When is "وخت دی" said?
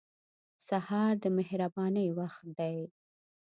2.19-2.77